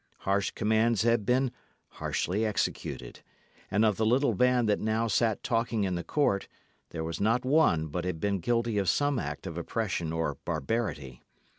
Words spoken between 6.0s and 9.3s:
court, there was not one but had been guilty of some